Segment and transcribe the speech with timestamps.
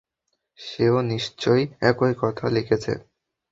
[0.59, 2.93] সেও নিশ্চয়ই একই কথা লিখেছে।